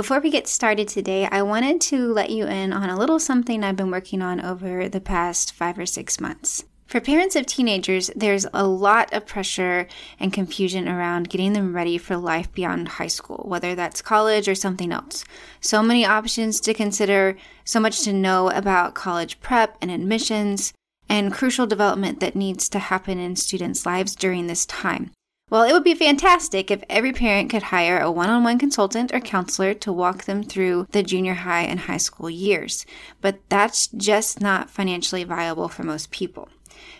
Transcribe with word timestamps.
Before 0.00 0.18
we 0.18 0.30
get 0.30 0.48
started 0.48 0.88
today, 0.88 1.28
I 1.30 1.42
wanted 1.42 1.78
to 1.82 2.10
let 2.10 2.30
you 2.30 2.46
in 2.46 2.72
on 2.72 2.88
a 2.88 2.98
little 2.98 3.18
something 3.18 3.62
I've 3.62 3.76
been 3.76 3.90
working 3.90 4.22
on 4.22 4.40
over 4.40 4.88
the 4.88 4.98
past 4.98 5.52
five 5.52 5.78
or 5.78 5.84
six 5.84 6.18
months. 6.18 6.64
For 6.86 7.02
parents 7.02 7.36
of 7.36 7.44
teenagers, 7.44 8.10
there's 8.16 8.46
a 8.54 8.66
lot 8.66 9.12
of 9.12 9.26
pressure 9.26 9.86
and 10.18 10.32
confusion 10.32 10.88
around 10.88 11.28
getting 11.28 11.52
them 11.52 11.76
ready 11.76 11.98
for 11.98 12.16
life 12.16 12.50
beyond 12.54 12.88
high 12.88 13.08
school, 13.08 13.44
whether 13.46 13.74
that's 13.74 14.00
college 14.00 14.48
or 14.48 14.54
something 14.54 14.90
else. 14.90 15.22
So 15.60 15.82
many 15.82 16.06
options 16.06 16.60
to 16.60 16.72
consider, 16.72 17.36
so 17.66 17.78
much 17.78 18.00
to 18.04 18.14
know 18.14 18.48
about 18.48 18.94
college 18.94 19.38
prep 19.40 19.76
and 19.82 19.90
admissions, 19.90 20.72
and 21.10 21.30
crucial 21.30 21.66
development 21.66 22.20
that 22.20 22.34
needs 22.34 22.70
to 22.70 22.78
happen 22.78 23.18
in 23.18 23.36
students' 23.36 23.84
lives 23.84 24.14
during 24.14 24.46
this 24.46 24.64
time. 24.64 25.10
Well, 25.50 25.64
it 25.64 25.72
would 25.72 25.82
be 25.82 25.94
fantastic 25.96 26.70
if 26.70 26.84
every 26.88 27.12
parent 27.12 27.50
could 27.50 27.64
hire 27.64 27.98
a 27.98 28.08
one 28.08 28.30
on 28.30 28.44
one 28.44 28.56
consultant 28.56 29.12
or 29.12 29.18
counselor 29.18 29.74
to 29.74 29.92
walk 29.92 30.22
them 30.22 30.44
through 30.44 30.86
the 30.92 31.02
junior 31.02 31.34
high 31.34 31.62
and 31.62 31.80
high 31.80 31.96
school 31.96 32.30
years, 32.30 32.86
but 33.20 33.40
that's 33.48 33.88
just 33.88 34.40
not 34.40 34.70
financially 34.70 35.24
viable 35.24 35.68
for 35.68 35.82
most 35.82 36.12
people. 36.12 36.48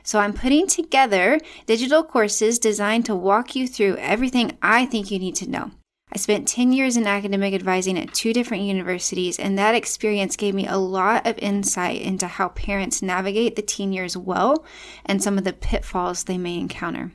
So 0.02 0.18
I'm 0.18 0.32
putting 0.32 0.66
together 0.66 1.38
digital 1.66 2.02
courses 2.02 2.58
designed 2.58 3.06
to 3.06 3.14
walk 3.14 3.54
you 3.54 3.68
through 3.68 3.98
everything 3.98 4.58
I 4.60 4.84
think 4.84 5.12
you 5.12 5.20
need 5.20 5.36
to 5.36 5.48
know. 5.48 5.70
I 6.12 6.18
spent 6.18 6.48
10 6.48 6.72
years 6.72 6.96
in 6.96 7.06
academic 7.06 7.54
advising 7.54 7.96
at 7.96 8.12
two 8.12 8.32
different 8.32 8.64
universities, 8.64 9.38
and 9.38 9.56
that 9.58 9.76
experience 9.76 10.34
gave 10.34 10.56
me 10.56 10.66
a 10.66 10.76
lot 10.76 11.24
of 11.24 11.38
insight 11.38 12.02
into 12.02 12.26
how 12.26 12.48
parents 12.48 13.00
navigate 13.00 13.54
the 13.54 13.62
teen 13.62 13.92
years 13.92 14.16
well 14.16 14.64
and 15.06 15.22
some 15.22 15.38
of 15.38 15.44
the 15.44 15.52
pitfalls 15.52 16.24
they 16.24 16.36
may 16.36 16.58
encounter. 16.58 17.12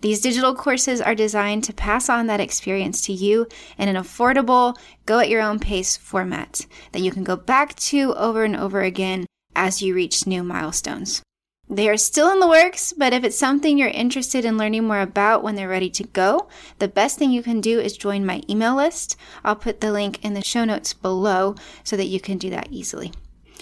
These 0.00 0.20
digital 0.20 0.54
courses 0.54 1.00
are 1.00 1.14
designed 1.14 1.64
to 1.64 1.72
pass 1.72 2.08
on 2.08 2.26
that 2.26 2.40
experience 2.40 3.04
to 3.06 3.12
you 3.12 3.46
in 3.76 3.88
an 3.88 3.96
affordable, 3.96 4.76
go 5.06 5.18
at 5.18 5.28
your 5.28 5.42
own 5.42 5.58
pace 5.58 5.96
format 5.96 6.66
that 6.92 7.02
you 7.02 7.10
can 7.10 7.24
go 7.24 7.36
back 7.36 7.74
to 7.76 8.14
over 8.14 8.44
and 8.44 8.56
over 8.56 8.80
again 8.80 9.26
as 9.54 9.82
you 9.82 9.94
reach 9.94 10.26
new 10.26 10.42
milestones. 10.42 11.22
They 11.70 11.88
are 11.90 11.98
still 11.98 12.30
in 12.30 12.40
the 12.40 12.48
works, 12.48 12.94
but 12.96 13.12
if 13.12 13.24
it's 13.24 13.36
something 13.36 13.76
you're 13.76 13.88
interested 13.88 14.46
in 14.46 14.56
learning 14.56 14.86
more 14.86 15.00
about 15.00 15.42
when 15.42 15.54
they're 15.54 15.68
ready 15.68 15.90
to 15.90 16.04
go, 16.04 16.48
the 16.78 16.88
best 16.88 17.18
thing 17.18 17.30
you 17.30 17.42
can 17.42 17.60
do 17.60 17.78
is 17.78 17.96
join 17.96 18.24
my 18.24 18.42
email 18.48 18.74
list. 18.74 19.16
I'll 19.44 19.56
put 19.56 19.82
the 19.82 19.92
link 19.92 20.24
in 20.24 20.32
the 20.32 20.42
show 20.42 20.64
notes 20.64 20.94
below 20.94 21.56
so 21.84 21.94
that 21.98 22.06
you 22.06 22.20
can 22.20 22.38
do 22.38 22.48
that 22.50 22.68
easily. 22.70 23.12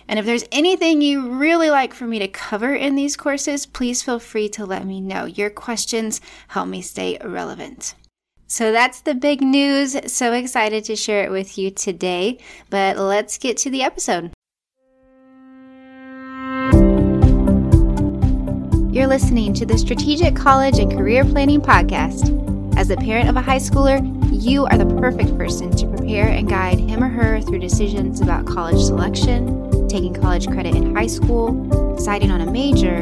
And 0.09 0.19
if 0.19 0.27
there's 0.27 0.45
anything 0.53 1.01
you 1.01 1.33
really 1.33 1.71
like 1.71 1.93
for 1.93 2.07
me 2.07 2.19
to 2.21 2.29
cover 2.29 2.75
in 2.75 2.95
these 2.95 3.17
courses, 3.17 3.67
please 3.67 4.03
feel 4.03 4.19
free 4.19 4.49
to 4.51 4.65
let 4.65 4.87
me 4.87 5.01
know. 5.01 5.25
Your 5.25 5.51
questions 5.51 6.21
help 6.49 6.69
me 6.69 6.81
stay 6.81 7.19
relevant. 7.25 7.95
So 8.47 8.71
that's 8.71 9.01
the 9.01 9.15
big 9.15 9.41
news. 9.41 9.97
So 10.13 10.33
excited 10.33 10.85
to 10.85 10.95
share 10.95 11.25
it 11.25 11.33
with 11.33 11.59
you 11.59 11.71
today. 11.71 12.39
But 12.71 12.97
let's 12.97 13.39
get 13.39 13.57
to 13.59 13.71
the 13.71 13.83
episode. 13.83 14.33
You're 18.95 19.09
listening 19.09 19.53
to 19.55 19.67
the 19.67 19.77
Strategic 19.77 20.35
College 20.35 20.79
and 20.79 20.91
Career 20.91 21.25
Planning 21.25 21.61
Podcast. 21.61 22.33
As 22.79 22.91
a 22.91 22.97
parent 22.97 23.29
of 23.29 23.37
a 23.37 23.43
high 23.43 23.59
schooler, 23.59 24.01
you 24.31 24.65
are 24.67 24.79
the 24.79 24.87
perfect 25.01 25.37
person 25.37 25.75
to 25.77 25.87
prepare 25.87 26.29
and 26.29 26.49
guide 26.49 26.79
him 26.79 27.03
or 27.03 27.09
her 27.09 27.41
through 27.41 27.59
decisions 27.59 28.21
about 28.21 28.47
college 28.47 28.83
selection, 28.83 29.71
taking 29.97 30.13
college 30.13 30.47
credit 30.49 30.75
in 30.75 30.95
high 30.95 31.07
school, 31.07 31.53
deciding 31.95 32.31
on 32.31 32.43
a 32.43 32.51
major, 32.51 32.97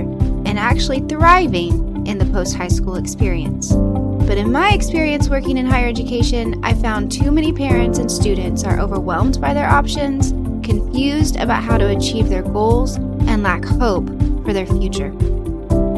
and 0.46 0.56
actually 0.56 1.00
thriving 1.00 2.06
in 2.06 2.18
the 2.18 2.24
post 2.26 2.54
high 2.54 2.68
school 2.68 2.94
experience. 2.94 3.72
But 3.72 4.38
in 4.38 4.52
my 4.52 4.70
experience 4.70 5.28
working 5.28 5.58
in 5.58 5.66
higher 5.66 5.88
education, 5.88 6.60
I 6.62 6.72
found 6.74 7.10
too 7.10 7.32
many 7.32 7.52
parents 7.52 7.98
and 7.98 8.08
students 8.08 8.62
are 8.62 8.78
overwhelmed 8.78 9.40
by 9.40 9.52
their 9.52 9.68
options, 9.68 10.30
confused 10.64 11.34
about 11.34 11.64
how 11.64 11.78
to 11.78 11.88
achieve 11.88 12.28
their 12.28 12.42
goals, 12.42 12.94
and 13.26 13.42
lack 13.42 13.64
hope 13.64 14.06
for 14.44 14.52
their 14.52 14.66
future. 14.66 15.10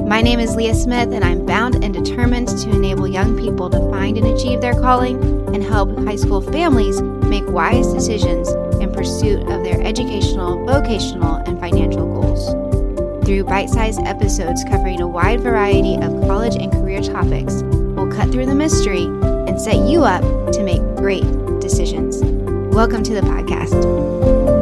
My 0.09 0.23
name 0.23 0.41
is 0.41 0.57
Leah 0.57 0.75
Smith, 0.75 1.13
and 1.13 1.23
I'm 1.23 1.45
bound 1.45 1.85
and 1.85 1.93
determined 1.93 2.49
to 2.49 2.71
enable 2.71 3.07
young 3.07 3.39
people 3.39 3.69
to 3.69 3.91
find 3.91 4.17
and 4.17 4.29
achieve 4.29 4.63
their 4.63 4.81
calling 4.81 5.19
and 5.55 5.63
help 5.63 5.95
high 6.07 6.17
school 6.17 6.41
families 6.41 7.03
make 7.03 7.47
wise 7.49 7.93
decisions 7.93 8.49
pursuit 8.97 9.43
of 9.51 9.63
their 9.63 9.81
educational, 9.83 10.65
vocational, 10.65 11.37
and 11.47 11.61
financial 11.61 12.07
goals. 12.07 13.25
Through 13.27 13.45
bite 13.45 13.69
sized 13.69 14.01
episodes 14.01 14.65
covering 14.65 15.03
a 15.03 15.07
wide 15.07 15.41
variety 15.41 15.97
of 15.97 16.13
college 16.27 16.57
and 16.57 16.73
career 16.73 17.03
topics, 17.03 17.63
we'll 17.63 18.11
cut 18.11 18.33
through 18.33 18.47
the 18.47 18.55
mystery 18.55 19.05
and 19.05 19.61
set 19.61 19.77
you 19.87 20.05
up 20.05 20.23
to 20.53 20.63
make 20.63 20.81
great 20.97 21.25
decisions. 21.61 22.23
Welcome 22.75 23.03
to 23.05 23.15
the 23.15 23.21
podcast. 23.21 24.56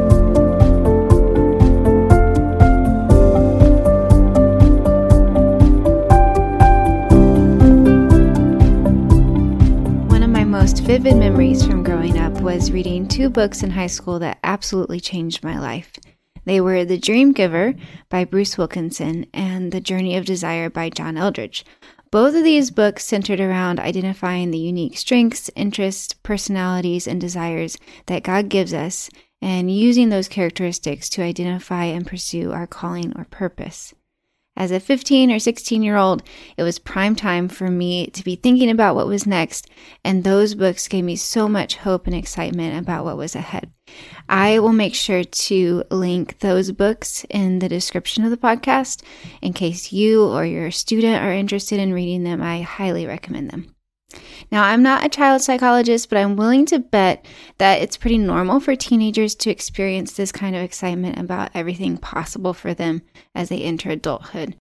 Vivid 10.65 11.17
memories 11.17 11.67
from 11.67 11.83
growing 11.83 12.19
up 12.19 12.41
was 12.41 12.73
reading 12.73 13.07
two 13.07 13.29
books 13.29 13.63
in 13.63 13.71
high 13.71 13.87
school 13.87 14.19
that 14.19 14.39
absolutely 14.43 14.99
changed 14.99 15.45
my 15.45 15.59
life. 15.59 15.93
They 16.47 16.61
were 16.61 16.85
The 16.85 16.99
Dream 16.99 17.33
Giver 17.33 17.75
by 18.09 18.25
Bruce 18.25 18.57
Wilkinson 18.57 19.27
and 19.35 19.73
The 19.73 19.81
Journey 19.81 20.17
of 20.17 20.25
Desire 20.25 20.71
by 20.71 20.91
John 20.91 21.17
Eldredge. 21.17 21.65
Both 22.11 22.35
of 22.35 22.45
these 22.45 22.71
books 22.71 23.05
centered 23.05 23.41
around 23.41 23.79
identifying 23.79 24.51
the 24.51 24.59
unique 24.59 24.97
strengths, 24.97 25.51
interests, 25.55 26.15
personalities, 26.23 27.07
and 27.07 27.21
desires 27.21 27.77
that 28.07 28.23
God 28.23 28.49
gives 28.49 28.73
us 28.73 29.11
and 29.43 29.75
using 29.75 30.09
those 30.09 30.29
characteristics 30.29 31.09
to 31.11 31.23
identify 31.23 31.85
and 31.85 32.07
pursue 32.07 32.53
our 32.53 32.67
calling 32.67 33.13
or 33.17 33.25
purpose. 33.25 33.95
As 34.57 34.71
a 34.71 34.79
15 34.79 35.33
or 35.33 35.39
16 35.41 35.83
year 35.83 35.97
old, 35.97 36.23
it 36.57 36.63
was 36.63 36.79
prime 36.79 37.17
time 37.17 37.49
for 37.49 37.69
me 37.69 38.07
to 38.09 38.23
be 38.23 38.37
thinking 38.37 38.71
about 38.71 38.95
what 38.95 39.09
was 39.09 39.27
next, 39.27 39.69
and 40.05 40.23
those 40.23 40.55
books 40.55 40.87
gave 40.87 41.05
me 41.05 41.17
so 41.17 41.49
much 41.49 41.77
hope 41.77 42.07
and 42.07 42.15
excitement 42.15 42.79
about 42.79 43.05
what 43.05 43.17
was 43.17 43.35
ahead. 43.35 43.73
I 44.29 44.61
will 44.61 44.73
make 44.73 44.95
sure 44.95 45.25
to 45.25 45.83
link 45.91 46.39
those 46.39 46.71
books 46.71 47.27
in 47.29 47.59
the 47.59 47.69
description 47.69 48.25
of 48.25 48.31
the 48.31 48.37
podcast 48.37 49.03
in 49.43 49.53
case 49.53 49.93
you 49.93 50.25
or 50.25 50.47
your 50.47 50.71
student 50.71 51.23
are 51.23 51.33
interested 51.33 51.81
in 51.81 51.93
reading 51.93 52.23
them. 52.23 52.41
I 52.41 52.63
highly 52.63 53.07
recommend 53.07 53.51
them. 53.51 53.74
Now, 54.51 54.65
I'm 54.65 54.83
not 54.83 55.05
a 55.05 55.09
child 55.09 55.43
psychologist, 55.43 56.09
but 56.09 56.19
I'm 56.19 56.37
willing 56.37 56.67
to 56.67 56.79
bet 56.79 57.27
that 57.59 57.83
it's 57.83 57.97
pretty 57.97 58.19
normal 58.19 58.61
for 58.61 58.77
teenagers 58.77 59.35
to 59.37 59.51
experience 59.51 60.13
this 60.13 60.33
kind 60.33 60.55
of 60.55 60.63
excitement 60.63 61.19
about 61.19 61.51
everything 61.55 61.97
possible 61.97 62.55
for 62.55 62.75
them 62.75 63.03
as 63.35 63.49
they 63.49 63.63
enter 63.63 63.91
adulthood. 63.91 64.57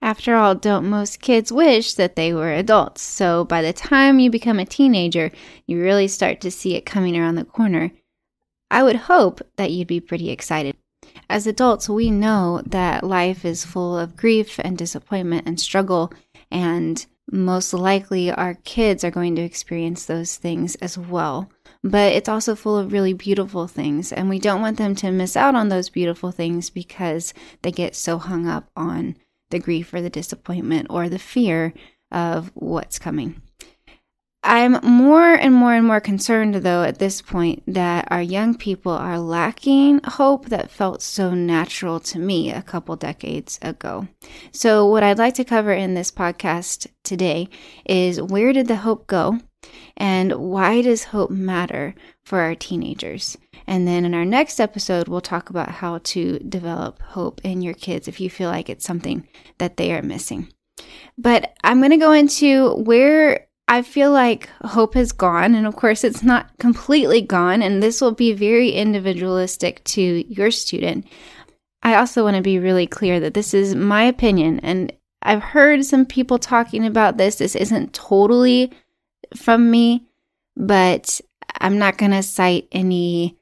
After 0.00 0.36
all, 0.36 0.54
don't 0.54 0.88
most 0.88 1.20
kids 1.20 1.50
wish 1.50 1.94
that 1.94 2.14
they 2.14 2.32
were 2.32 2.52
adults? 2.52 3.02
So 3.02 3.44
by 3.44 3.62
the 3.62 3.72
time 3.72 4.20
you 4.20 4.30
become 4.30 4.60
a 4.60 4.64
teenager, 4.64 5.32
you 5.66 5.80
really 5.80 6.06
start 6.06 6.40
to 6.42 6.50
see 6.50 6.74
it 6.74 6.86
coming 6.86 7.16
around 7.16 7.34
the 7.34 7.44
corner. 7.44 7.90
I 8.70 8.82
would 8.82 8.96
hope 8.96 9.40
that 9.56 9.72
you'd 9.72 9.88
be 9.88 10.00
pretty 10.00 10.30
excited. 10.30 10.76
As 11.28 11.46
adults, 11.46 11.88
we 11.88 12.10
know 12.10 12.62
that 12.66 13.04
life 13.04 13.44
is 13.44 13.64
full 13.64 13.98
of 13.98 14.16
grief 14.16 14.58
and 14.62 14.78
disappointment 14.78 15.46
and 15.46 15.58
struggle 15.58 16.12
and 16.50 17.04
most 17.30 17.72
likely 17.72 18.30
our 18.30 18.54
kids 18.54 19.04
are 19.04 19.10
going 19.10 19.36
to 19.36 19.42
experience 19.42 20.04
those 20.04 20.36
things 20.36 20.74
as 20.76 20.96
well. 20.96 21.50
But 21.84 22.12
it's 22.12 22.28
also 22.28 22.54
full 22.54 22.76
of 22.76 22.92
really 22.92 23.12
beautiful 23.12 23.68
things, 23.68 24.12
and 24.12 24.28
we 24.28 24.38
don't 24.38 24.60
want 24.60 24.78
them 24.78 24.94
to 24.96 25.12
miss 25.12 25.36
out 25.36 25.54
on 25.54 25.68
those 25.68 25.90
beautiful 25.90 26.32
things 26.32 26.70
because 26.70 27.32
they 27.62 27.70
get 27.70 27.94
so 27.94 28.18
hung 28.18 28.46
up 28.46 28.68
on 28.76 29.16
the 29.50 29.58
grief 29.58 29.94
or 29.94 30.00
the 30.00 30.10
disappointment 30.10 30.88
or 30.90 31.08
the 31.08 31.18
fear 31.18 31.72
of 32.10 32.50
what's 32.54 32.98
coming. 32.98 33.40
I'm 34.48 34.78
more 34.82 35.34
and 35.34 35.52
more 35.52 35.74
and 35.74 35.86
more 35.86 36.00
concerned, 36.00 36.54
though, 36.54 36.82
at 36.82 36.98
this 36.98 37.20
point 37.20 37.62
that 37.66 38.08
our 38.10 38.22
young 38.22 38.54
people 38.54 38.92
are 38.92 39.18
lacking 39.18 40.00
hope 40.02 40.46
that 40.46 40.70
felt 40.70 41.02
so 41.02 41.34
natural 41.34 42.00
to 42.00 42.18
me 42.18 42.50
a 42.50 42.62
couple 42.62 42.96
decades 42.96 43.58
ago. 43.60 44.08
So, 44.50 44.86
what 44.86 45.02
I'd 45.02 45.18
like 45.18 45.34
to 45.34 45.44
cover 45.44 45.74
in 45.74 45.92
this 45.92 46.10
podcast 46.10 46.86
today 47.04 47.50
is 47.84 48.22
where 48.22 48.54
did 48.54 48.68
the 48.68 48.76
hope 48.76 49.06
go? 49.06 49.38
And 49.98 50.32
why 50.32 50.80
does 50.80 51.04
hope 51.04 51.30
matter 51.30 51.94
for 52.24 52.40
our 52.40 52.54
teenagers? 52.54 53.36
And 53.66 53.86
then 53.86 54.06
in 54.06 54.14
our 54.14 54.24
next 54.24 54.60
episode, 54.60 55.08
we'll 55.08 55.20
talk 55.20 55.50
about 55.50 55.68
how 55.68 55.98
to 56.04 56.38
develop 56.38 57.02
hope 57.02 57.42
in 57.44 57.60
your 57.60 57.74
kids 57.74 58.08
if 58.08 58.18
you 58.18 58.30
feel 58.30 58.48
like 58.48 58.70
it's 58.70 58.86
something 58.86 59.28
that 59.58 59.76
they 59.76 59.92
are 59.92 60.00
missing. 60.00 60.50
But 61.18 61.54
I'm 61.62 61.80
going 61.80 61.90
to 61.90 61.98
go 61.98 62.12
into 62.12 62.72
where 62.76 63.47
I 63.70 63.82
feel 63.82 64.10
like 64.10 64.48
hope 64.64 64.96
is 64.96 65.12
gone, 65.12 65.54
and 65.54 65.66
of 65.66 65.76
course, 65.76 66.02
it's 66.02 66.22
not 66.22 66.56
completely 66.58 67.20
gone, 67.20 67.60
and 67.60 67.82
this 67.82 68.00
will 68.00 68.12
be 68.12 68.32
very 68.32 68.70
individualistic 68.70 69.84
to 69.84 70.24
your 70.26 70.50
student. 70.50 71.06
I 71.82 71.96
also 71.96 72.24
want 72.24 72.36
to 72.36 72.42
be 72.42 72.58
really 72.58 72.86
clear 72.86 73.20
that 73.20 73.34
this 73.34 73.52
is 73.52 73.74
my 73.74 74.04
opinion, 74.04 74.60
and 74.60 74.92
I've 75.22 75.42
heard 75.42 75.84
some 75.84 76.06
people 76.06 76.38
talking 76.38 76.86
about 76.86 77.18
this. 77.18 77.36
This 77.36 77.54
isn't 77.54 77.92
totally 77.92 78.72
from 79.36 79.70
me, 79.70 80.06
but 80.56 81.20
I'm 81.60 81.78
not 81.78 81.98
going 81.98 82.12
to 82.12 82.22
cite 82.22 82.68
any 82.72 83.36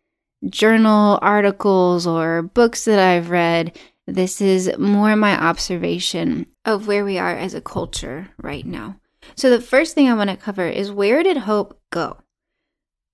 journal 0.48 1.20
articles 1.22 2.06
or 2.06 2.42
books 2.42 2.84
that 2.86 2.98
I've 2.98 3.30
read. 3.30 3.78
This 4.06 4.40
is 4.40 4.76
more 4.76 5.14
my 5.14 5.40
observation 5.40 6.46
of 6.64 6.88
where 6.88 7.04
we 7.04 7.18
are 7.18 7.36
as 7.36 7.54
a 7.54 7.60
culture 7.60 8.30
right 8.38 8.66
now. 8.66 8.96
So, 9.34 9.50
the 9.50 9.60
first 9.60 9.94
thing 9.94 10.08
I 10.08 10.14
want 10.14 10.30
to 10.30 10.36
cover 10.36 10.66
is 10.66 10.90
where 10.90 11.22
did 11.22 11.36
hope 11.38 11.80
go? 11.90 12.18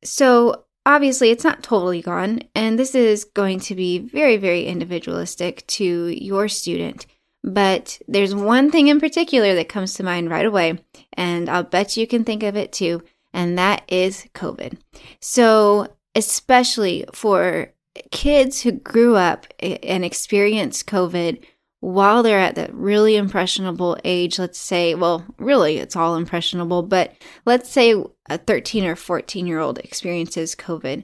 So, 0.04 0.64
obviously, 0.84 1.30
it's 1.30 1.44
not 1.44 1.62
totally 1.62 2.02
gone, 2.02 2.40
and 2.54 2.78
this 2.78 2.94
is 2.94 3.24
going 3.24 3.60
to 3.60 3.74
be 3.74 3.98
very, 3.98 4.36
very 4.36 4.66
individualistic 4.66 5.66
to 5.68 6.08
your 6.08 6.48
student. 6.48 7.06
But 7.44 8.00
there's 8.06 8.34
one 8.34 8.70
thing 8.70 8.88
in 8.88 9.00
particular 9.00 9.54
that 9.54 9.68
comes 9.68 9.94
to 9.94 10.04
mind 10.04 10.30
right 10.30 10.46
away, 10.46 10.78
and 11.14 11.48
I'll 11.48 11.64
bet 11.64 11.96
you 11.96 12.06
can 12.06 12.24
think 12.24 12.42
of 12.42 12.56
it 12.56 12.72
too, 12.72 13.02
and 13.32 13.58
that 13.58 13.82
is 13.88 14.26
COVID. 14.34 14.78
So, 15.20 15.88
especially 16.14 17.04
for 17.12 17.72
kids 18.10 18.62
who 18.62 18.72
grew 18.72 19.16
up 19.16 19.46
and 19.60 20.04
experienced 20.04 20.86
COVID 20.86 21.44
while 21.82 22.22
they're 22.22 22.38
at 22.38 22.54
that 22.54 22.72
really 22.72 23.16
impressionable 23.16 23.98
age, 24.04 24.38
let's 24.38 24.58
say, 24.60 24.94
well, 24.94 25.26
really, 25.36 25.78
it's 25.78 25.96
all 25.96 26.14
impressionable, 26.14 26.84
but 26.84 27.12
let's 27.44 27.68
say 27.68 27.92
a 28.30 28.38
13 28.38 28.84
or 28.84 28.94
14 28.94 29.48
year 29.48 29.58
old 29.58 29.80
experiences 29.80 30.54
COVID, 30.54 31.02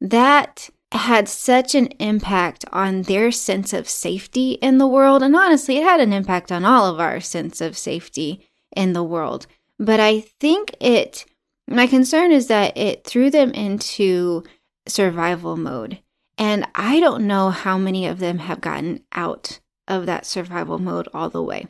that 0.00 0.68
had 0.90 1.28
such 1.28 1.76
an 1.76 1.86
impact 2.00 2.64
on 2.72 3.02
their 3.02 3.30
sense 3.30 3.72
of 3.72 3.88
safety 3.88 4.52
in 4.54 4.78
the 4.78 4.88
world. 4.88 5.22
And 5.22 5.36
honestly, 5.36 5.76
it 5.76 5.84
had 5.84 6.00
an 6.00 6.12
impact 6.12 6.50
on 6.50 6.64
all 6.64 6.92
of 6.92 6.98
our 6.98 7.20
sense 7.20 7.60
of 7.60 7.78
safety 7.78 8.48
in 8.74 8.94
the 8.94 9.04
world. 9.04 9.46
But 9.78 10.00
I 10.00 10.22
think 10.40 10.74
it, 10.80 11.24
my 11.68 11.86
concern 11.86 12.32
is 12.32 12.48
that 12.48 12.76
it 12.76 13.04
threw 13.04 13.30
them 13.30 13.52
into 13.52 14.42
survival 14.88 15.56
mode. 15.56 16.00
And 16.36 16.66
I 16.74 16.98
don't 16.98 17.28
know 17.28 17.50
how 17.50 17.78
many 17.78 18.06
of 18.06 18.18
them 18.18 18.38
have 18.38 18.60
gotten 18.60 19.04
out 19.12 19.60
of 19.88 20.06
that 20.06 20.26
survival 20.26 20.78
mode 20.78 21.08
all 21.14 21.30
the 21.30 21.42
way. 21.42 21.66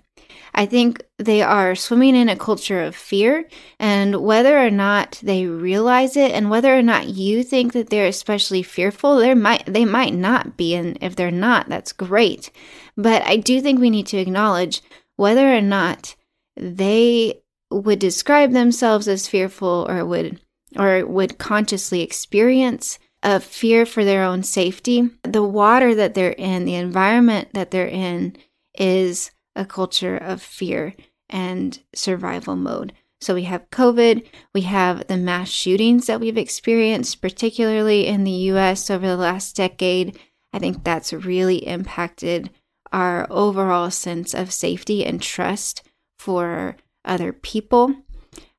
I 0.54 0.66
think 0.66 1.04
they 1.18 1.42
are 1.42 1.74
swimming 1.74 2.16
in 2.16 2.28
a 2.28 2.36
culture 2.36 2.82
of 2.82 2.96
fear, 2.96 3.46
and 3.78 4.22
whether 4.22 4.58
or 4.58 4.70
not 4.70 5.20
they 5.22 5.46
realize 5.46 6.16
it, 6.16 6.32
and 6.32 6.50
whether 6.50 6.76
or 6.76 6.82
not 6.82 7.08
you 7.08 7.42
think 7.42 7.72
that 7.74 7.90
they're 7.90 8.06
especially 8.06 8.62
fearful, 8.62 9.16
they 9.16 9.34
might 9.34 9.64
they 9.66 9.84
might 9.84 10.14
not 10.14 10.56
be, 10.56 10.74
and 10.74 10.98
if 11.00 11.14
they're 11.14 11.30
not, 11.30 11.68
that's 11.68 11.92
great. 11.92 12.50
But 12.96 13.22
I 13.22 13.36
do 13.36 13.60
think 13.60 13.80
we 13.80 13.90
need 13.90 14.06
to 14.08 14.18
acknowledge 14.18 14.82
whether 15.16 15.54
or 15.54 15.60
not 15.60 16.16
they 16.56 17.42
would 17.70 17.98
describe 17.98 18.52
themselves 18.52 19.08
as 19.08 19.28
fearful 19.28 19.86
or 19.88 20.04
would 20.04 20.40
or 20.78 21.04
would 21.06 21.38
consciously 21.38 22.02
experience 22.02 22.98
of 23.26 23.42
fear 23.42 23.84
for 23.84 24.04
their 24.04 24.22
own 24.22 24.44
safety. 24.44 25.10
The 25.24 25.42
water 25.42 25.96
that 25.96 26.14
they're 26.14 26.30
in, 26.30 26.64
the 26.64 26.76
environment 26.76 27.48
that 27.54 27.72
they're 27.72 27.88
in, 27.88 28.36
is 28.78 29.32
a 29.56 29.66
culture 29.66 30.16
of 30.16 30.40
fear 30.40 30.94
and 31.28 31.76
survival 31.92 32.54
mode. 32.54 32.92
So 33.20 33.34
we 33.34 33.42
have 33.42 33.68
COVID, 33.70 34.24
we 34.54 34.60
have 34.60 35.08
the 35.08 35.16
mass 35.16 35.48
shootings 35.48 36.06
that 36.06 36.20
we've 36.20 36.38
experienced, 36.38 37.20
particularly 37.20 38.06
in 38.06 38.22
the 38.22 38.30
US 38.52 38.90
over 38.90 39.08
the 39.08 39.16
last 39.16 39.56
decade. 39.56 40.16
I 40.52 40.60
think 40.60 40.84
that's 40.84 41.12
really 41.12 41.66
impacted 41.66 42.50
our 42.92 43.26
overall 43.28 43.90
sense 43.90 44.34
of 44.34 44.52
safety 44.52 45.04
and 45.04 45.20
trust 45.20 45.82
for 46.16 46.76
other 47.04 47.32
people. 47.32 47.92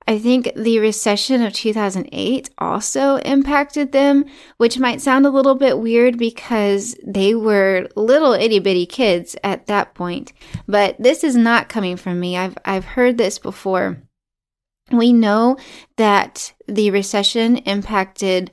I 0.07 0.19
think 0.19 0.53
the 0.55 0.79
recession 0.79 1.41
of 1.43 1.51
2008 1.51 2.49
also 2.57 3.17
impacted 3.17 3.91
them, 3.91 4.23
which 4.55 4.79
might 4.79 5.01
sound 5.01 5.25
a 5.25 5.29
little 5.29 5.55
bit 5.55 5.79
weird 5.79 6.17
because 6.17 6.95
they 7.05 7.35
were 7.35 7.89
little 7.97 8.31
itty 8.31 8.59
bitty 8.59 8.85
kids 8.85 9.35
at 9.43 9.67
that 9.67 9.93
point. 9.93 10.31
But 10.65 10.95
this 10.97 11.25
is 11.25 11.35
not 11.35 11.67
coming 11.67 11.97
from 11.97 12.21
me. 12.21 12.37
I've, 12.37 12.57
I've 12.63 12.85
heard 12.85 13.17
this 13.17 13.37
before. 13.37 14.01
We 14.91 15.11
know 15.11 15.57
that 15.97 16.53
the 16.67 16.89
recession 16.91 17.57
impacted 17.57 18.51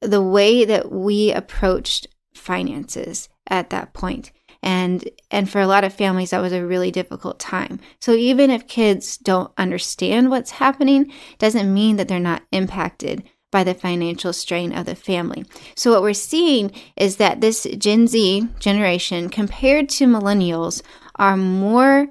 the 0.00 0.22
way 0.22 0.64
that 0.64 0.90
we 0.90 1.30
approached 1.30 2.06
finances 2.34 3.28
at 3.46 3.68
that 3.68 3.92
point 3.92 4.32
and 4.62 5.08
and 5.30 5.48
for 5.48 5.60
a 5.60 5.66
lot 5.66 5.84
of 5.84 5.92
families 5.92 6.30
that 6.30 6.40
was 6.40 6.52
a 6.52 6.66
really 6.66 6.90
difficult 6.90 7.38
time 7.38 7.80
so 8.00 8.12
even 8.12 8.50
if 8.50 8.66
kids 8.66 9.16
don't 9.16 9.52
understand 9.56 10.30
what's 10.30 10.52
happening 10.52 11.10
doesn't 11.38 11.72
mean 11.72 11.96
that 11.96 12.08
they're 12.08 12.20
not 12.20 12.42
impacted 12.52 13.22
by 13.50 13.64
the 13.64 13.74
financial 13.74 14.32
strain 14.32 14.72
of 14.72 14.86
the 14.86 14.94
family. 14.94 15.44
So, 15.74 15.92
what 15.92 16.02
we're 16.02 16.14
seeing 16.14 16.70
is 16.96 17.16
that 17.16 17.40
this 17.40 17.66
Gen 17.78 18.06
Z 18.06 18.48
generation, 18.58 19.28
compared 19.28 19.88
to 19.90 20.06
millennials, 20.06 20.82
are 21.16 21.36
more 21.36 22.08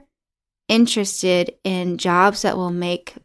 interested 0.67 1.55
in 1.63 1.97
jobs 1.97 2.41
that 2.41 2.57
will 2.57 2.71
make 2.71 3.15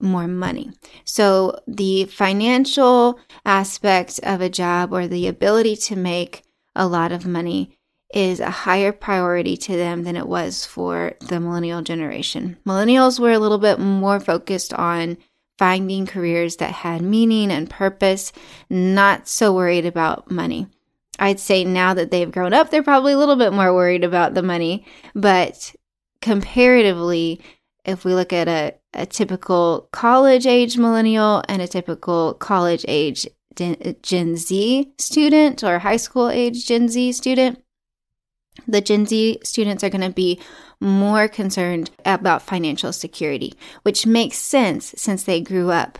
more 0.00 0.28
money. 0.28 0.70
So, 1.04 1.58
the 1.66 2.04
financial 2.06 3.18
aspect 3.44 4.20
of 4.22 4.40
a 4.40 4.48
job 4.48 4.92
or 4.92 5.06
the 5.06 5.26
ability 5.26 5.76
to 5.76 5.96
make 5.96 6.42
a 6.74 6.86
lot 6.86 7.12
of 7.12 7.26
money 7.26 7.78
is 8.14 8.38
a 8.38 8.50
higher 8.50 8.92
priority 8.92 9.56
to 9.56 9.76
them 9.76 10.04
than 10.04 10.16
it 10.16 10.28
was 10.28 10.64
for 10.64 11.14
the 11.20 11.40
millennial 11.40 11.82
generation. 11.82 12.56
Millennials 12.64 13.18
were 13.18 13.32
a 13.32 13.38
little 13.38 13.58
bit 13.58 13.78
more 13.80 14.20
focused 14.20 14.72
on 14.74 15.18
finding 15.58 16.06
careers 16.06 16.56
that 16.56 16.72
had 16.72 17.02
meaning 17.02 17.50
and 17.50 17.68
purpose, 17.68 18.32
not 18.70 19.28
so 19.28 19.52
worried 19.52 19.84
about 19.84 20.30
money. 20.30 20.68
I'd 21.18 21.40
say 21.40 21.64
now 21.64 21.94
that 21.94 22.10
they've 22.10 22.30
grown 22.30 22.52
up, 22.52 22.70
they're 22.70 22.82
probably 22.82 23.12
a 23.12 23.18
little 23.18 23.36
bit 23.36 23.52
more 23.52 23.72
worried 23.74 24.04
about 24.04 24.34
the 24.34 24.42
money, 24.42 24.84
but 25.14 25.74
comparatively, 26.20 27.40
if 27.84 28.04
we 28.04 28.14
look 28.14 28.32
at 28.32 28.48
a, 28.48 28.74
a 28.94 29.06
typical 29.06 29.88
college 29.92 30.46
age 30.46 30.78
millennial 30.78 31.42
and 31.48 31.60
a 31.62 31.68
typical 31.68 32.34
college 32.34 32.84
age 32.88 33.28
Gen 33.56 34.36
Z 34.36 34.92
student 34.98 35.62
or 35.62 35.78
high 35.78 35.98
school 35.98 36.30
age 36.30 36.66
Gen 36.66 36.88
Z 36.88 37.12
student, 37.12 37.62
the 38.66 38.80
Gen 38.80 39.06
Z 39.06 39.38
students 39.42 39.82
are 39.84 39.90
going 39.90 40.00
to 40.00 40.10
be 40.10 40.40
more 40.80 41.28
concerned 41.28 41.90
about 42.04 42.42
financial 42.42 42.92
security, 42.92 43.54
which 43.82 44.06
makes 44.06 44.36
sense 44.36 44.94
since 44.96 45.22
they 45.22 45.40
grew 45.40 45.70
up 45.70 45.98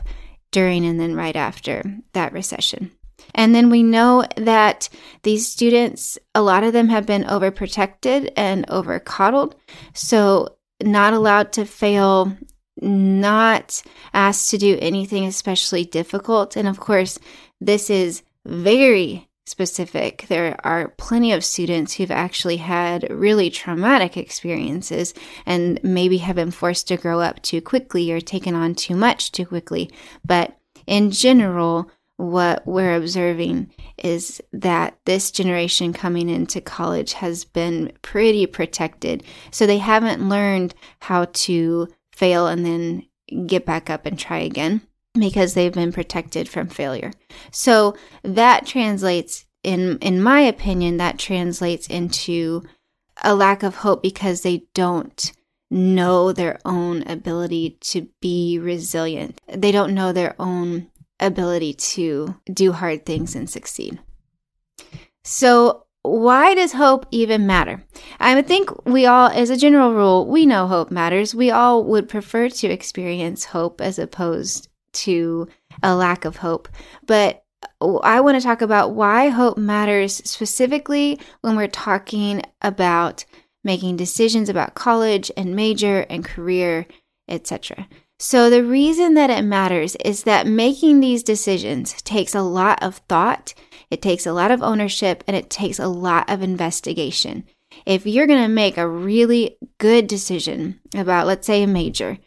during 0.50 0.84
and 0.86 1.00
then 1.00 1.14
right 1.14 1.36
after 1.36 1.82
that 2.12 2.32
recession. 2.32 2.90
And 3.34 3.54
then 3.54 3.70
we 3.70 3.82
know 3.82 4.24
that 4.36 4.88
these 5.22 5.50
students, 5.50 6.18
a 6.34 6.42
lot 6.42 6.62
of 6.62 6.72
them 6.72 6.88
have 6.88 7.06
been 7.06 7.24
overprotected 7.24 8.32
and 8.36 8.64
over 8.68 8.98
coddled. 9.00 9.56
So, 9.92 10.56
not 10.82 11.14
allowed 11.14 11.52
to 11.54 11.64
fail, 11.64 12.36
not 12.80 13.82
asked 14.12 14.50
to 14.50 14.58
do 14.58 14.78
anything 14.80 15.24
especially 15.24 15.84
difficult. 15.84 16.56
And 16.56 16.68
of 16.68 16.78
course, 16.80 17.18
this 17.60 17.90
is 17.90 18.22
very 18.44 19.28
specific. 19.46 20.26
There 20.28 20.56
are 20.64 20.88
plenty 20.88 21.32
of 21.32 21.44
students 21.44 21.94
who've 21.94 22.10
actually 22.10 22.56
had 22.56 23.06
really 23.10 23.50
traumatic 23.50 24.16
experiences 24.16 25.14
and 25.44 25.78
maybe 25.82 26.18
have 26.18 26.36
been 26.36 26.50
forced 26.50 26.88
to 26.88 26.96
grow 26.96 27.20
up 27.20 27.42
too 27.42 27.60
quickly 27.60 28.10
or 28.10 28.20
taken 28.20 28.54
on 28.54 28.74
too 28.74 28.96
much 28.96 29.32
too 29.32 29.46
quickly. 29.46 29.90
But 30.24 30.58
in 30.86 31.10
general, 31.10 31.90
what 32.16 32.66
we're 32.66 32.94
observing 32.94 33.70
is 34.02 34.40
that 34.52 34.98
this 35.04 35.30
generation 35.30 35.92
coming 35.92 36.28
into 36.28 36.60
college 36.60 37.14
has 37.14 37.44
been 37.44 37.92
pretty 38.02 38.46
protected. 38.46 39.24
So 39.50 39.66
they 39.66 39.78
haven't 39.78 40.28
learned 40.28 40.74
how 41.00 41.26
to 41.26 41.88
fail 42.12 42.46
and 42.46 42.64
then 42.64 43.06
get 43.46 43.66
back 43.66 43.90
up 43.90 44.06
and 44.06 44.18
try 44.18 44.38
again 44.38 44.82
because 45.18 45.54
they've 45.54 45.72
been 45.72 45.92
protected 45.92 46.48
from 46.48 46.68
failure. 46.68 47.12
So 47.50 47.96
that 48.22 48.66
translates 48.66 49.44
in 49.62 49.98
in 49.98 50.22
my 50.22 50.40
opinion 50.40 50.98
that 50.98 51.18
translates 51.18 51.86
into 51.86 52.62
a 53.22 53.34
lack 53.34 53.62
of 53.62 53.76
hope 53.76 54.02
because 54.02 54.42
they 54.42 54.66
don't 54.74 55.32
know 55.70 56.32
their 56.32 56.58
own 56.64 57.02
ability 57.06 57.78
to 57.80 58.08
be 58.20 58.58
resilient. 58.58 59.40
They 59.48 59.72
don't 59.72 59.94
know 59.94 60.12
their 60.12 60.34
own 60.38 60.88
ability 61.20 61.74
to 61.74 62.36
do 62.52 62.72
hard 62.72 63.06
things 63.06 63.34
and 63.34 63.48
succeed. 63.48 63.98
So, 65.24 65.86
why 66.02 66.54
does 66.54 66.72
hope 66.72 67.06
even 67.10 67.46
matter? 67.46 67.82
I 68.20 68.40
think 68.42 68.84
we 68.84 69.06
all, 69.06 69.28
as 69.28 69.48
a 69.48 69.56
general 69.56 69.94
rule, 69.94 70.26
we 70.26 70.44
know 70.44 70.66
hope 70.66 70.90
matters. 70.90 71.34
We 71.34 71.50
all 71.50 71.82
would 71.84 72.10
prefer 72.10 72.50
to 72.50 72.66
experience 72.68 73.46
hope 73.46 73.80
as 73.80 73.98
opposed 73.98 74.68
to 74.94 75.48
a 75.82 75.94
lack 75.94 76.24
of 76.24 76.36
hope. 76.36 76.68
But 77.06 77.44
uh, 77.80 77.96
I 77.96 78.20
want 78.20 78.40
to 78.40 78.46
talk 78.46 78.62
about 78.62 78.94
why 78.94 79.28
hope 79.28 79.58
matters 79.58 80.16
specifically 80.24 81.18
when 81.42 81.56
we're 81.56 81.68
talking 81.68 82.42
about 82.62 83.24
making 83.62 83.96
decisions 83.96 84.48
about 84.48 84.74
college 84.74 85.30
and 85.36 85.56
major 85.56 86.00
and 86.10 86.24
career, 86.24 86.86
etc. 87.28 87.88
So, 88.18 88.48
the 88.48 88.62
reason 88.62 89.14
that 89.14 89.30
it 89.30 89.42
matters 89.42 89.96
is 89.96 90.22
that 90.22 90.46
making 90.46 91.00
these 91.00 91.22
decisions 91.22 92.00
takes 92.02 92.34
a 92.34 92.42
lot 92.42 92.82
of 92.82 92.98
thought, 93.08 93.54
it 93.90 94.00
takes 94.00 94.24
a 94.24 94.32
lot 94.32 94.50
of 94.50 94.62
ownership, 94.62 95.24
and 95.26 95.36
it 95.36 95.50
takes 95.50 95.78
a 95.78 95.88
lot 95.88 96.30
of 96.30 96.40
investigation. 96.42 97.44
If 97.86 98.06
you're 98.06 98.28
going 98.28 98.42
to 98.42 98.48
make 98.48 98.78
a 98.78 98.88
really 98.88 99.56
good 99.78 100.06
decision 100.06 100.80
about, 100.94 101.26
let's 101.26 101.46
say, 101.46 101.64
a 101.64 101.66
major, 101.66 102.18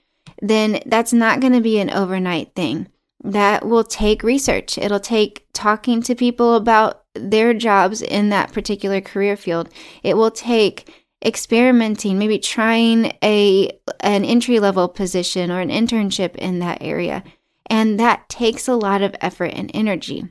then 0.42 0.82
that's 0.86 1.14
not 1.14 1.40
going 1.40 1.54
to 1.54 1.62
be 1.62 1.80
an 1.80 1.90
overnight 1.90 2.54
thing. 2.56 2.88
That 3.24 3.66
will 3.68 3.84
take 3.84 4.24
research. 4.24 4.78
It'll 4.78 5.00
take 5.00 5.48
talking 5.54 6.02
to 6.04 6.16
people 6.16 6.56
about 6.56 7.04
their 7.16 7.54
jobs 7.54 8.02
in 8.02 8.30
that 8.30 8.54
particular 8.54 9.02
career 9.02 9.36
field. 9.36 9.70
It 10.04 10.16
will 10.16 10.32
take 10.32 10.94
experimenting, 11.26 12.20
maybe 12.20 12.38
trying 12.38 13.18
a 13.24 13.72
an 14.02 14.24
entry 14.24 14.60
level 14.60 14.88
position 14.88 15.52
or 15.52 15.60
an 15.60 15.70
internship 15.70 16.36
in 16.36 16.60
that 16.60 16.82
area. 16.82 17.24
And 17.66 18.00
that 18.00 18.30
takes 18.30 18.68
a 18.68 18.76
lot 18.76 19.02
of 19.02 19.16
effort 19.20 19.52
and 19.54 19.72
energy. 19.74 20.30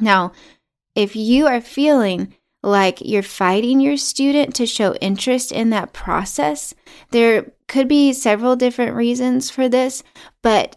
Now, 0.00 0.32
if 0.94 1.16
you 1.16 1.46
are 1.46 1.60
feeling 1.60 2.34
like 2.66 3.00
you're 3.00 3.22
fighting 3.22 3.80
your 3.80 3.96
student 3.96 4.54
to 4.56 4.66
show 4.66 4.94
interest 4.94 5.52
in 5.52 5.70
that 5.70 5.92
process, 5.92 6.74
there 7.12 7.52
could 7.68 7.86
be 7.86 8.12
several 8.12 8.56
different 8.56 8.96
reasons 8.96 9.50
for 9.50 9.68
this, 9.68 10.02
but 10.42 10.76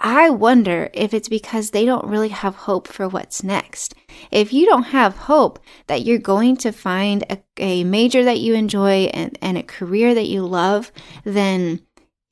I 0.00 0.30
wonder 0.30 0.90
if 0.92 1.14
it's 1.14 1.28
because 1.28 1.70
they 1.70 1.84
don't 1.84 2.06
really 2.06 2.28
have 2.28 2.54
hope 2.54 2.88
for 2.88 3.08
what's 3.08 3.44
next. 3.44 3.94
If 4.32 4.52
you 4.52 4.66
don't 4.66 4.84
have 4.84 5.16
hope 5.16 5.60
that 5.86 6.02
you're 6.02 6.18
going 6.18 6.56
to 6.58 6.72
find 6.72 7.24
a, 7.30 7.38
a 7.56 7.84
major 7.84 8.24
that 8.24 8.40
you 8.40 8.54
enjoy 8.54 9.04
and, 9.14 9.38
and 9.40 9.56
a 9.56 9.62
career 9.62 10.14
that 10.14 10.28
you 10.28 10.44
love, 10.44 10.92
then 11.24 11.80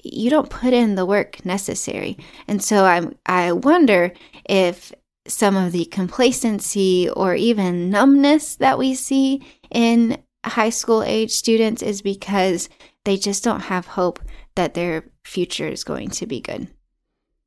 you 0.03 0.31
don't 0.31 0.51
put 0.51 0.73
in 0.73 0.97
the 0.97 1.07
work 1.07 1.45
necessary. 1.45 2.17
And 2.49 2.63
so 2.63 2.85
I 2.85 3.09
I 3.25 3.53
wonder 3.53 4.13
if 4.49 4.93
some 5.29 5.57
of 5.57 5.73
the 5.73 5.85
complacency 5.87 7.09
or 7.11 7.35
even 7.35 7.91
numbness 7.91 8.57
that 8.57 8.79
we 8.79 8.95
see 8.95 9.47
in 9.71 10.23
high 10.45 10.71
school 10.71 11.03
age 11.03 11.33
students 11.33 11.83
is 11.83 12.03
because 12.03 12.69
they 13.05 13.17
just 13.17 13.45
don't 13.45 13.61
have 13.61 13.87
hope 13.87 14.21
that 14.55 14.75
their 14.75 15.05
future 15.25 15.69
is 15.69 15.85
going 15.85 16.11
to 16.11 16.27
be 16.27 16.41
good. 16.41 16.69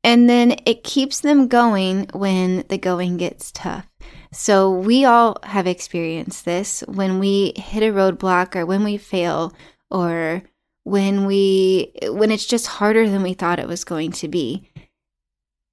And 0.04 0.30
then 0.30 0.56
it 0.66 0.84
keeps 0.84 1.20
them 1.20 1.48
going 1.48 2.08
when 2.14 2.64
the 2.70 2.78
going 2.78 3.18
gets 3.18 3.52
tough. 3.52 3.88
So 4.32 4.72
we 4.72 5.06
all 5.06 5.38
have 5.44 5.68
experienced 5.68 6.46
this 6.46 6.82
when 6.88 7.20
we 7.20 7.54
hit 7.56 7.84
a 7.84 7.94
roadblock 7.94 8.56
or 8.56 8.66
when 8.66 8.84
we 8.84 8.98
fail 8.98 9.54
or 9.90 10.44
when 10.84 11.26
we 11.26 11.92
when 12.04 12.32
it's 12.32 12.46
just 12.46 12.68
harder 12.68 13.10
than 13.10 13.24
we 13.24 13.34
thought 13.34 13.60
it 13.60 13.68
was 13.68 13.84
going 13.84 14.12
to 14.14 14.28
be. 14.28 14.69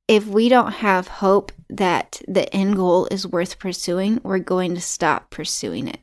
If 0.08 0.26
we 0.26 0.48
don't 0.48 0.72
have 0.72 1.08
hope 1.08 1.52
that 1.68 2.22
the 2.28 2.52
end 2.54 2.76
goal 2.76 3.08
is 3.10 3.26
worth 3.26 3.58
pursuing, 3.58 4.20
we're 4.22 4.38
going 4.38 4.74
to 4.74 4.80
stop 4.80 5.30
pursuing 5.30 5.88
it. 5.88 6.00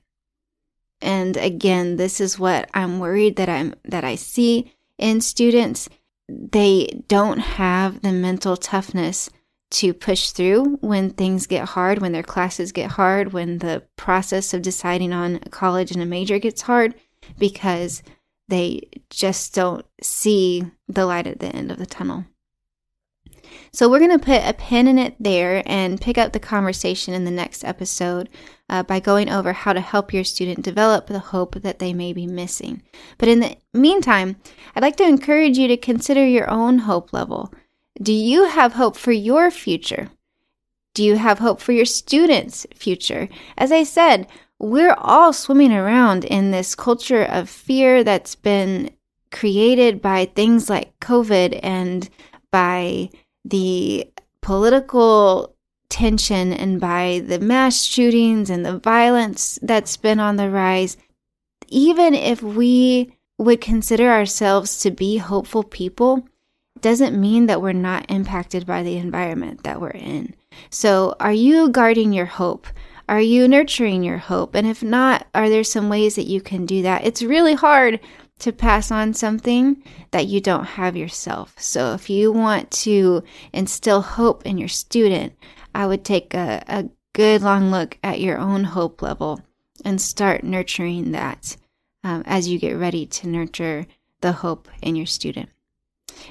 And 1.02 1.38
again, 1.38 1.96
this 1.96 2.20
is 2.20 2.40
what 2.40 2.70
I'm 2.74 3.00
worried 3.00 3.36
that 3.38 3.50
I'm 3.50 3.76
that 3.86 4.04
I 4.04 4.16
see 4.16 4.74
in 4.98 5.22
students 5.22 5.90
they 6.30 7.04
don't 7.08 7.40
have 7.40 8.02
the 8.02 8.12
mental 8.12 8.56
toughness 8.56 9.30
to 9.72 9.94
push 9.94 10.32
through 10.32 10.78
when 10.82 11.10
things 11.10 11.48
get 11.48 11.70
hard, 11.70 12.00
when 12.00 12.12
their 12.12 12.24
classes 12.24 12.72
get 12.72 12.92
hard, 12.92 13.34
when 13.34 13.58
the 13.58 13.84
process 13.98 14.54
of 14.54 14.62
deciding 14.62 15.12
on 15.12 15.40
a 15.44 15.50
college 15.50 15.92
and 15.92 16.02
a 16.02 16.06
major 16.06 16.40
gets 16.40 16.62
hard, 16.62 16.94
because 17.40 18.04
they 18.48 18.82
just 19.10 19.56
don't 19.56 19.86
see 20.02 20.64
the 20.88 21.06
light 21.06 21.28
at 21.28 21.40
the 21.40 21.48
end 21.48 21.72
of 21.72 21.80
the 21.80 21.86
tunnel. 21.86 22.26
So, 23.72 23.90
we're 23.90 24.00
going 24.00 24.18
to 24.18 24.26
put 24.26 24.48
a 24.48 24.54
pin 24.54 24.88
in 24.88 24.98
it 24.98 25.16
there 25.20 25.64
and 25.66 26.02
pick 26.02 26.18
up 26.18 26.34
the 26.34 26.40
conversation 26.40 27.14
in 27.14 27.26
the 27.26 27.32
next 27.32 27.64
episode 27.64 28.30
uh, 28.70 28.84
by 28.84 29.00
going 29.00 29.30
over 29.30 29.54
how 29.54 29.74
to 29.74 29.82
help 29.82 30.14
your 30.14 30.24
student 30.24 30.62
develop 30.62 31.08
the 31.08 31.20
hope 31.20 31.62
that 31.62 31.80
they 31.80 31.94
may 31.94 32.14
be 32.14 32.28
missing. 32.28 32.82
But 33.18 33.30
in 33.30 33.40
the 33.40 33.58
meantime, 33.74 34.38
I'd 34.76 34.84
like 34.84 34.98
to 34.98 35.08
encourage 35.08 35.58
you 35.58 35.68
to 35.68 35.78
consider 35.78 36.26
your 36.26 36.50
own 36.50 36.80
hope 36.80 37.14
level. 37.14 37.54
Do 38.02 38.14
you 38.14 38.46
have 38.46 38.74
hope 38.74 38.98
for 38.98 39.12
your 39.12 39.52
future? 39.52 40.10
Do 40.94 41.04
you 41.04 41.18
have 41.18 41.40
hope 41.40 41.60
for 41.60 41.72
your 41.72 41.86
students' 41.86 42.66
future? 42.76 43.28
As 43.58 43.72
I 43.72 43.84
said, 43.84 44.28
we're 44.60 44.96
all 44.98 45.34
swimming 45.34 45.74
around 45.74 46.24
in 46.24 46.52
this 46.52 46.76
culture 46.76 47.24
of 47.24 47.50
fear 47.50 48.04
that's 48.04 48.36
been 48.36 48.92
created 49.32 50.02
by 50.02 50.26
things 50.26 50.70
like 50.70 50.98
COVID 51.00 51.60
and 51.62 52.10
by 52.52 53.10
the 53.46 54.10
political 54.42 55.56
tension 55.90 56.52
and 56.52 56.80
by 56.82 57.24
the 57.28 57.40
mass 57.40 57.84
shootings 57.84 58.50
and 58.50 58.66
the 58.66 58.80
violence 58.80 59.60
that's 59.62 59.96
been 59.98 60.20
on 60.20 60.38
the 60.38 60.50
rise, 60.50 60.98
even 61.68 62.14
if 62.14 62.42
we 62.42 63.16
would 63.38 63.62
consider 63.62 64.10
ourselves 64.10 64.80
to 64.80 64.92
be 64.92 65.18
hopeful 65.18 65.64
people, 65.64 66.28
doesn't 66.82 67.20
mean 67.20 67.46
that 67.46 67.62
we're 67.62 67.74
not 67.74 68.10
impacted 68.10 68.66
by 68.66 68.84
the 68.84 68.98
environment 68.98 69.64
that 69.64 69.80
we're 69.80 69.90
in. 69.90 70.36
So, 70.70 71.16
are 71.20 71.34
you 71.34 71.70
guarding 71.70 72.14
your 72.14 72.26
hope? 72.26 72.68
Are 73.10 73.22
you 73.22 73.48
nurturing 73.48 74.04
your 74.04 74.18
hope? 74.18 74.56
And 74.56 74.66
if 74.68 74.82
not, 74.82 75.28
are 75.34 75.50
there 75.50 75.64
some 75.64 75.90
ways 75.90 76.16
that 76.16 76.28
you 76.28 76.42
can 76.42 76.66
do 76.66 76.82
that? 76.84 77.06
It's 77.06 77.22
really 77.22 77.54
hard 77.54 78.00
to 78.40 78.52
pass 78.52 78.92
on 78.92 79.14
something 79.14 79.84
that 80.12 80.28
you 80.28 80.42
don't 80.42 80.66
have 80.66 80.98
yourself. 80.98 81.56
So 81.58 81.94
if 81.94 82.10
you 82.10 82.32
want 82.32 82.72
to 82.72 83.24
instill 83.54 84.02
hope 84.02 84.46
in 84.46 84.58
your 84.58 84.68
student, 84.68 85.34
I 85.74 85.86
would 85.86 86.04
take 86.04 86.34
a, 86.34 86.64
a 86.68 86.90
good 87.14 87.42
long 87.42 87.72
look 87.72 87.98
at 88.04 88.20
your 88.20 88.38
own 88.38 88.64
hope 88.64 89.02
level 89.02 89.42
and 89.86 90.02
start 90.02 90.44
nurturing 90.44 91.12
that 91.12 91.56
um, 92.04 92.24
as 92.26 92.48
you 92.48 92.60
get 92.60 92.74
ready 92.74 93.06
to 93.06 93.28
nurture 93.28 93.86
the 94.22 94.32
hope 94.32 94.68
in 94.82 94.96
your 94.96 95.06
student. 95.06 95.50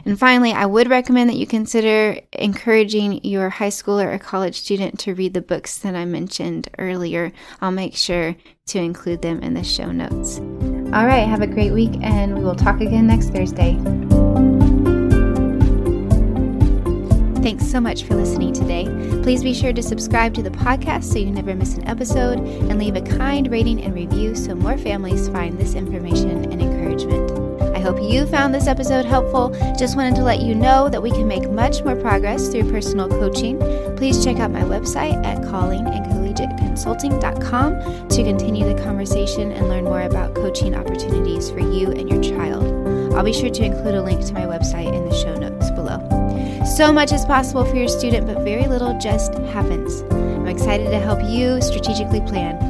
And 0.05 0.19
finally, 0.19 0.53
I 0.53 0.67
would 0.67 0.89
recommend 0.89 1.29
that 1.29 1.37
you 1.37 1.47
consider 1.47 2.21
encouraging 2.33 3.25
your 3.25 3.51
high 3.51 3.69
school 3.69 4.01
or 4.01 4.17
college 4.19 4.61
student 4.61 4.99
to 5.01 5.15
read 5.15 5.35
the 5.35 5.43
books 5.43 5.79
that 5.79 5.95
I 5.95 6.05
mentioned 6.05 6.69
earlier. 6.79 7.33
I'll 7.61 7.73
make 7.73 7.97
sure 7.97 8.37
to 8.69 8.79
include 8.79 9.23
them 9.23 9.41
in 9.43 9.55
the 9.55 9.65
show 9.65 9.91
notes. 9.93 10.41
All 10.93 11.07
right, 11.07 11.27
have 11.27 11.41
a 11.41 11.47
great 11.47 11.73
week, 11.73 11.93
and 12.03 12.37
we 12.37 12.45
will 12.45 12.55
talk 12.55 12.83
again 12.83 13.07
next 13.07 13.31
Thursday. 13.31 13.79
Thanks 17.43 17.67
so 17.67 17.81
much 17.81 18.05
for 18.05 18.15
listening 18.15 18.53
today. 18.53 18.85
Please 19.23 19.43
be 19.43 19.55
sure 19.55 19.73
to 19.73 19.83
subscribe 19.83 20.35
to 20.35 20.43
the 20.43 20.51
podcast 20.51 21.05
so 21.05 21.19
you 21.19 21.31
never 21.31 21.55
miss 21.55 21.79
an 21.79 21.89
episode 21.89 22.39
and 22.41 22.79
leave 22.79 22.95
a 22.95 23.01
kind 23.01 23.51
rating 23.51 23.83
and 23.83 23.95
review 23.95 24.35
so 24.35 24.55
more 24.55 24.77
families 24.77 25.29
find 25.31 25.59
this 25.59 25.75
information 25.75 26.45
and 26.53 26.61
encouragement 26.61 27.43
I 27.75 27.81
hope 27.81 28.01
you 28.01 28.27
found 28.27 28.55
this 28.55 28.69
episode 28.69 29.05
helpful. 29.05 29.49
Just 29.77 29.97
wanted 29.97 30.15
to 30.17 30.23
let 30.23 30.41
you 30.41 30.55
know 30.55 30.89
that 30.89 31.03
we 31.03 31.11
can 31.11 31.27
make 31.27 31.51
much 31.51 31.83
more 31.83 31.97
progress 31.97 32.49
through 32.49 32.71
personal 32.71 33.09
coaching. 33.09 33.59
Please 33.97 34.23
check 34.23 34.37
out 34.37 34.53
my 34.53 34.63
website 34.63 35.25
at 35.25 35.43
callingandcollegiateconsulting.com 36.73 38.09
to 38.09 38.23
continue 38.23 38.65
the 38.65 38.83
conversation 38.83 39.53
and 39.53 39.69
learn 39.69 39.85
more 39.85 40.03
about 40.03 40.35
coaching 40.35 40.75
opportunities 40.75 41.51
for 41.51 41.61
you 41.61 41.91
and 41.93 42.09
your 42.09 42.23
child. 42.23 42.65
I'll 43.15 43.25
be 43.25 43.33
sure 43.33 43.51
to 43.51 43.65
include 43.65 43.95
a 43.95 44.03
link 44.03 44.25
to 44.27 44.33
my 44.33 44.43
website 44.43 44.95
in 44.95 45.09
the 45.09 45.15
show 45.15 45.35
notes 45.35 45.71
below. 45.71 46.01
So 46.65 46.93
much 46.93 47.13
is 47.13 47.25
possible 47.25 47.65
for 47.65 47.77
your 47.77 47.89
student, 47.89 48.27
but 48.27 48.43
very 48.43 48.67
little 48.67 48.99
just 48.99 49.35
happens. 49.35 50.03
I'm 50.13 50.49
excited 50.49 50.91
to 50.91 50.99
help 50.99 51.23
you 51.23 51.61
strategically 51.61 52.21
plan 52.23 52.62